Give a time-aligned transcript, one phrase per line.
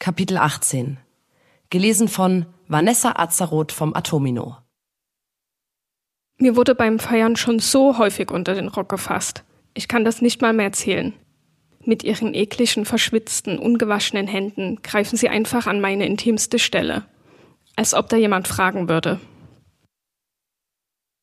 [0.00, 0.96] Kapitel 18.
[1.68, 4.56] Gelesen von Vanessa Azaroth vom Atomino.
[6.38, 9.44] Mir wurde beim Feiern schon so häufig unter den Rock gefasst.
[9.74, 11.12] Ich kann das nicht mal mehr erzählen.
[11.84, 17.04] Mit ihren ekligen, verschwitzten, ungewaschenen Händen greifen sie einfach an meine intimste Stelle.
[17.76, 19.20] Als ob da jemand fragen würde.